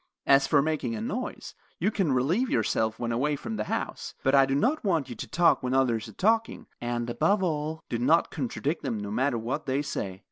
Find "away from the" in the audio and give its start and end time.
3.11-3.65